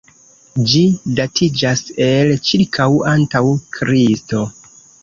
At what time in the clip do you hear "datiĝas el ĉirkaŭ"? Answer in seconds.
1.19-2.89